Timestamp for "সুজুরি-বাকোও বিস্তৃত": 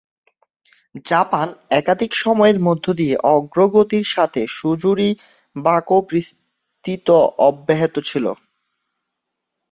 4.51-7.07